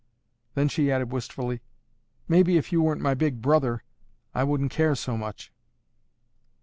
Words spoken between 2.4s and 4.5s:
if you weren't my Big Brother, I